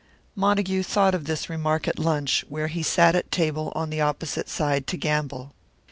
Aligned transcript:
Montague 0.33 0.81
thought 0.81 1.13
of 1.13 1.25
this 1.25 1.47
remark 1.47 1.87
at 1.87 1.99
lunch, 1.99 2.43
where 2.49 2.69
he 2.69 2.81
sat 2.81 3.13
at 3.15 3.29
table 3.31 3.71
on 3.75 3.91
the 3.91 4.01
opposite 4.01 4.49
side 4.49 4.87
to 4.87 4.97
Gamble. 4.97 5.53